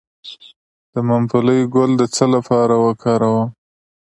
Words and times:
د 0.93 0.95
ممپلی 1.09 1.59
ګل 1.73 1.91
د 1.97 2.03
څه 2.15 2.25
لپاره 2.35 2.75
وکاروم؟ 2.85 3.47